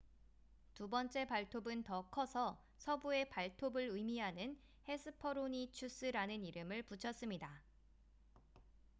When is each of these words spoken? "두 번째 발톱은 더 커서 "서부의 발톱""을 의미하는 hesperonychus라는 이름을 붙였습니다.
"두 0.73 0.89
번째 0.89 1.27
발톱은 1.27 1.83
더 1.83 2.09
커서 2.09 2.59
"서부의 2.79 3.29
발톱""을 3.29 3.89
의미하는 3.91 4.57
hesperonychus라는 4.89 6.43
이름을 6.43 6.81
붙였습니다. 6.87 7.61